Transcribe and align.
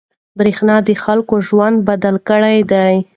برېښنا 0.37 0.75
د 0.87 0.89
خلکو 1.03 1.35
ژوند 1.47 1.77
بدل 1.89 2.15
کړی 2.29 2.57
دی. 2.71 2.93